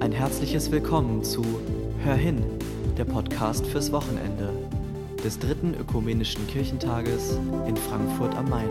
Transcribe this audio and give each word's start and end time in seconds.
Ein 0.00 0.12
herzliches 0.12 0.70
Willkommen 0.70 1.22
zu 1.22 1.44
Hör 2.02 2.14
hin, 2.14 2.42
der 2.96 3.04
Podcast 3.04 3.66
fürs 3.66 3.92
Wochenende 3.92 4.50
des 5.22 5.38
dritten 5.38 5.74
ökumenischen 5.74 6.46
Kirchentages 6.46 7.38
in 7.68 7.76
Frankfurt 7.76 8.34
am 8.34 8.48
Main. 8.48 8.70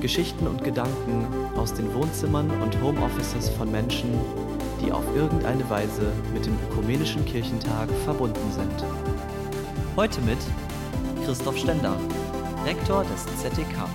Geschichten 0.00 0.46
und 0.46 0.62
Gedanken 0.62 1.26
aus 1.56 1.74
den 1.74 1.92
Wohnzimmern 1.94 2.48
und 2.62 2.80
Homeoffices 2.80 3.48
von 3.48 3.72
Menschen, 3.72 4.08
die 4.80 4.92
auf 4.92 5.04
irgendeine 5.16 5.68
Weise 5.68 6.12
mit 6.32 6.46
dem 6.46 6.56
ökumenischen 6.70 7.24
Kirchentag 7.24 7.90
verbunden 8.04 8.52
sind. 8.52 8.84
Heute 9.96 10.20
mit 10.20 10.38
Christoph 11.24 11.58
Stender, 11.58 11.96
Rektor 12.64 13.02
des 13.02 13.26
ZDK. 13.42 13.88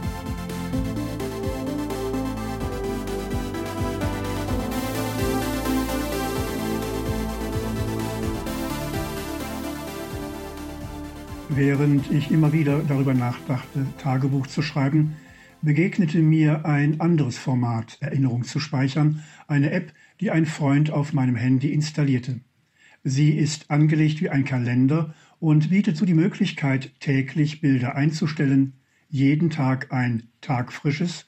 Während 11.51 12.11
ich 12.11 12.29
immer 12.29 12.53
wieder 12.53 12.83
darüber 12.87 13.15
nachdachte, 13.15 13.87
Tagebuch 13.97 14.45
zu 14.45 14.61
schreiben, 14.61 15.15
begegnete 15.63 16.19
mir 16.19 16.63
ein 16.65 17.01
anderes 17.01 17.39
Format, 17.39 17.97
Erinnerung 18.01 18.43
zu 18.43 18.59
speichern, 18.59 19.23
eine 19.47 19.71
App, 19.71 19.91
die 20.21 20.29
ein 20.29 20.45
Freund 20.45 20.91
auf 20.91 21.11
meinem 21.11 21.35
Handy 21.35 21.73
installierte. 21.73 22.41
Sie 23.03 23.31
ist 23.31 23.71
angelegt 23.71 24.21
wie 24.21 24.29
ein 24.29 24.45
Kalender 24.45 25.15
und 25.39 25.71
bietet 25.71 25.97
so 25.97 26.05
die 26.05 26.13
Möglichkeit, 26.13 26.91
täglich 26.99 27.61
Bilder 27.61 27.95
einzustellen, 27.95 28.73
jeden 29.09 29.49
Tag 29.49 29.91
ein 29.91 30.27
tagfrisches, 30.41 31.25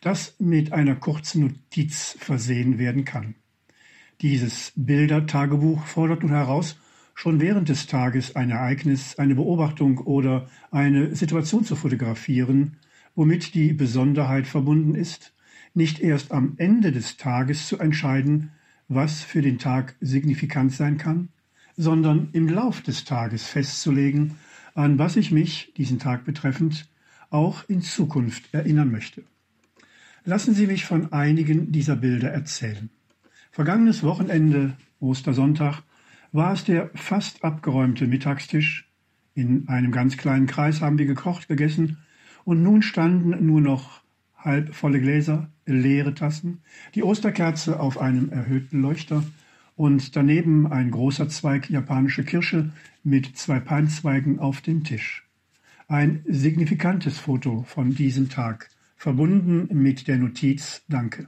das 0.00 0.34
mit 0.38 0.72
einer 0.72 0.96
kurzen 0.96 1.42
Notiz 1.42 2.16
versehen 2.18 2.78
werden 2.78 3.04
kann. 3.04 3.34
Dieses 4.22 4.72
Bildertagebuch 4.76 5.84
fordert 5.84 6.22
nun 6.22 6.32
heraus, 6.32 6.78
schon 7.18 7.40
während 7.40 7.68
des 7.68 7.88
Tages 7.88 8.36
ein 8.36 8.50
Ereignis, 8.50 9.16
eine 9.16 9.34
Beobachtung 9.34 9.98
oder 9.98 10.48
eine 10.70 11.16
Situation 11.16 11.64
zu 11.64 11.74
fotografieren, 11.74 12.76
womit 13.16 13.54
die 13.54 13.72
Besonderheit 13.72 14.46
verbunden 14.46 14.94
ist, 14.94 15.34
nicht 15.74 15.98
erst 15.98 16.30
am 16.30 16.54
Ende 16.58 16.92
des 16.92 17.16
Tages 17.16 17.66
zu 17.66 17.76
entscheiden, 17.80 18.52
was 18.86 19.24
für 19.24 19.42
den 19.42 19.58
Tag 19.58 19.96
signifikant 20.00 20.72
sein 20.72 20.96
kann, 20.96 21.30
sondern 21.76 22.28
im 22.34 22.48
Lauf 22.48 22.82
des 22.82 23.04
Tages 23.04 23.48
festzulegen, 23.48 24.36
an 24.74 25.00
was 25.00 25.16
ich 25.16 25.32
mich, 25.32 25.72
diesen 25.76 25.98
Tag 25.98 26.24
betreffend, 26.24 26.88
auch 27.30 27.68
in 27.68 27.82
Zukunft 27.82 28.54
erinnern 28.54 28.92
möchte. 28.92 29.24
Lassen 30.24 30.54
Sie 30.54 30.68
mich 30.68 30.84
von 30.84 31.12
einigen 31.12 31.72
dieser 31.72 31.96
Bilder 31.96 32.30
erzählen. 32.30 32.90
Vergangenes 33.50 34.04
Wochenende, 34.04 34.76
Ostersonntag, 35.00 35.82
war 36.32 36.52
es 36.52 36.64
der 36.64 36.90
fast 36.94 37.44
abgeräumte 37.44 38.06
Mittagstisch. 38.06 38.90
In 39.34 39.68
einem 39.68 39.92
ganz 39.92 40.16
kleinen 40.16 40.46
Kreis 40.46 40.80
haben 40.80 40.98
wir 40.98 41.06
gekocht, 41.06 41.48
gegessen 41.48 41.98
und 42.44 42.62
nun 42.62 42.82
standen 42.82 43.46
nur 43.46 43.60
noch 43.60 44.02
halb 44.36 44.74
volle 44.74 45.00
Gläser, 45.00 45.50
leere 45.66 46.14
Tassen, 46.14 46.62
die 46.94 47.02
Osterkerze 47.02 47.80
auf 47.80 47.98
einem 47.98 48.30
erhöhten 48.30 48.80
Leuchter 48.80 49.22
und 49.76 50.16
daneben 50.16 50.66
ein 50.66 50.90
großer 50.90 51.28
Zweig 51.28 51.70
japanische 51.70 52.24
Kirsche 52.24 52.70
mit 53.04 53.36
zwei 53.36 53.60
Palmzweigen 53.60 54.38
auf 54.38 54.60
dem 54.60 54.84
Tisch. 54.84 55.24
Ein 55.86 56.24
signifikantes 56.26 57.18
Foto 57.18 57.62
von 57.62 57.94
diesem 57.94 58.28
Tag, 58.28 58.70
verbunden 58.96 59.68
mit 59.70 60.08
der 60.08 60.18
Notiz 60.18 60.82
Danke. 60.88 61.26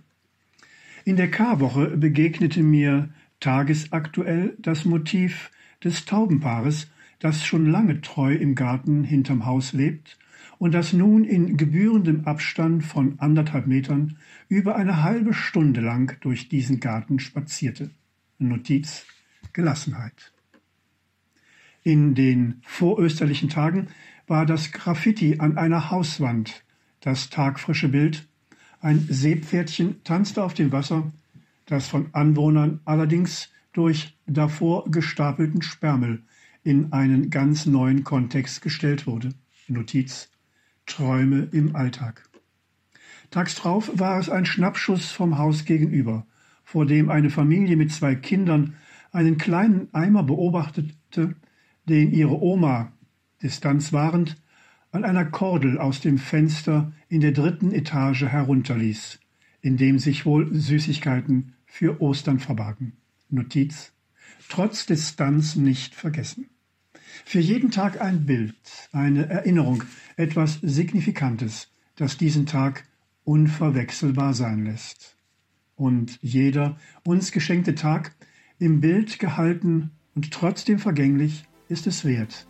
In 1.05 1.17
der 1.17 1.31
Karwoche 1.31 1.97
begegnete 1.97 2.63
mir 2.63 3.11
tagesaktuell 3.41 4.57
das 4.59 4.85
Motiv 4.85 5.51
des 5.83 6.05
Taubenpaares, 6.05 6.91
das 7.19 7.45
schon 7.45 7.67
lange 7.67 8.01
treu 8.01 8.35
im 8.35 8.55
Garten 8.55 9.05
hinterm 9.05 9.47
Haus 9.47 9.73
lebt 9.73 10.19
und 10.59 10.73
das 10.73 10.93
nun 10.93 11.25
in 11.25 11.57
gebührendem 11.57 12.27
Abstand 12.27 12.85
von 12.85 13.19
anderthalb 13.19 13.67
Metern 13.67 14.19
über 14.49 14.77
eine 14.77 15.03
halbe 15.03 15.33
Stunde 15.33 15.81
lang 15.81 16.19
durch 16.21 16.49
diesen 16.49 16.81
Garten 16.81 17.19
spazierte. 17.19 17.91
Notiz 18.39 19.07
Gelassenheit. 19.53 20.33
In 21.83 22.15
den 22.15 22.61
vorösterlichen 22.63 23.49
Tagen 23.49 23.89
war 24.27 24.45
das 24.45 24.71
Graffiti 24.71 25.39
an 25.39 25.57
einer 25.57 25.91
Hauswand 25.91 26.63
das 27.01 27.31
tagfrische 27.31 27.89
Bild. 27.89 28.29
Ein 28.81 29.07
Seepferdchen 29.09 30.05
tanzte 30.05 30.45
auf 30.45 30.53
dem 30.53 30.73
Wasser 30.73 31.11
das 31.71 31.89
von 31.89 32.09
Anwohnern 32.13 32.81
allerdings 32.85 33.49
durch 33.73 34.19
davor 34.27 34.91
gestapelten 34.91 35.63
Sperrmüll 35.63 36.23
in 36.63 36.93
einen 36.93 37.31
ganz 37.31 37.67
neuen 37.67 38.05
Kontext 38.05 38.61
gestellt 38.63 39.07
wurde. 39.07 39.31
Notiz 39.69 40.31
Träume 40.87 41.49
im 41.53 41.77
Alltag. 41.77 42.29
Tags 43.31 43.55
drauf 43.55 43.91
war 43.95 44.19
es 44.19 44.29
ein 44.29 44.45
Schnappschuss 44.45 45.13
vom 45.13 45.39
Haus 45.39 45.65
gegenüber, 45.65 46.27
vor 46.65 46.85
dem 46.85 47.09
eine 47.09 47.31
Familie 47.31 47.77
mit 47.77 47.93
zwei 47.93 48.17
Kindern 48.17 48.75
einen 49.13 49.39
kleinen 49.39 49.89
Eimer 49.93 50.25
beobachtete, 50.25 51.37
den 51.89 52.11
ihre 52.13 52.43
Oma, 52.43 52.93
Distanz 53.43 53.93
wahrend, 53.93 54.37
an 54.91 55.05
einer 55.05 55.25
Kordel 55.25 55.79
aus 55.79 56.01
dem 56.01 56.19
Fenster 56.19 56.93
in 57.09 57.21
der 57.21 57.33
dritten 57.33 57.73
Etage 57.73 58.23
herunterließ, 58.23 59.21
in 59.63 59.77
dem 59.77 59.99
sich 59.99 60.27
wohl 60.27 60.53
Süßigkeiten 60.55 61.55
für 61.67 62.01
Ostern 62.01 62.39
verbargen. 62.39 62.95
Notiz. 63.29 63.93
Trotz 64.49 64.87
Distanz 64.87 65.57
nicht 65.57 65.95
vergessen. 65.95 66.49
Für 67.25 67.41
jeden 67.41 67.71
Tag 67.71 68.01
ein 68.01 68.27
Bild, 68.27 68.55
eine 68.93 69.29
Erinnerung, 69.29 69.85
etwas 70.17 70.59
Signifikantes, 70.63 71.69
das 71.97 72.17
diesen 72.17 72.47
Tag 72.47 72.85
unverwechselbar 73.25 74.35
sein 74.35 74.65
lässt. 74.65 75.17
Und 75.77 76.19
jeder 76.23 76.79
uns 77.05 77.33
geschenkte 77.33 77.75
Tag, 77.75 78.15
im 78.59 78.81
Bild 78.81 79.19
gehalten 79.19 79.91
und 80.15 80.31
trotzdem 80.31 80.79
vergänglich, 80.79 81.45
ist 81.69 81.87
es 81.87 82.05
wert, 82.05 82.47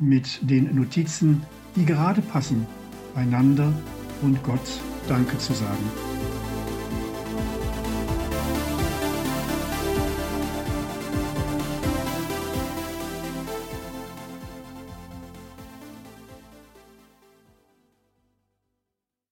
mit 0.00 0.40
den 0.42 0.74
Notizen, 0.74 1.42
die 1.76 1.84
gerade 1.84 2.22
passen, 2.22 2.66
einander 3.14 3.72
und 4.22 4.42
Gott 4.42 4.80
Danke 5.08 5.36
zu 5.38 5.52
sagen. 5.52 6.33